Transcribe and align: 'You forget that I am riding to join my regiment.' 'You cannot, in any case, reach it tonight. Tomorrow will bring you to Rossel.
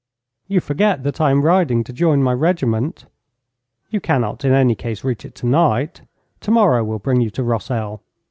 'You 0.47 0.61
forget 0.61 1.03
that 1.03 1.21
I 1.21 1.29
am 1.29 1.43
riding 1.43 1.83
to 1.83 1.93
join 1.93 2.23
my 2.23 2.33
regiment.' 2.33 3.05
'You 3.91 4.01
cannot, 4.01 4.43
in 4.43 4.51
any 4.51 4.73
case, 4.73 5.03
reach 5.03 5.25
it 5.25 5.35
tonight. 5.35 6.01
Tomorrow 6.39 6.83
will 6.83 6.97
bring 6.97 7.21
you 7.21 7.29
to 7.29 7.43
Rossel. 7.43 8.01